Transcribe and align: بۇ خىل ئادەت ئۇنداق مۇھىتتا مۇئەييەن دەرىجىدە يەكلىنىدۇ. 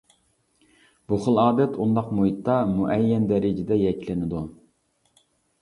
بۇ 1.11 1.19
خىل 1.25 1.41
ئادەت 1.41 1.77
ئۇنداق 1.83 2.09
مۇھىتتا 2.21 2.57
مۇئەييەن 2.71 3.29
دەرىجىدە 3.33 3.81
يەكلىنىدۇ. 3.83 4.43